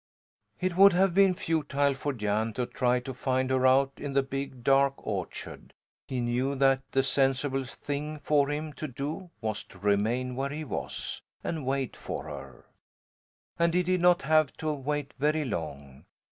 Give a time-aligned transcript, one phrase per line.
[0.59, 4.23] It would have been futile for Jan to try to find her out in the
[4.23, 5.73] big, dark orchard:
[6.07, 10.63] he knew that the sensible thing for him to do was to remain where he
[10.63, 12.65] was, and wait for her.
[13.59, 16.05] And he did not have to wait very long!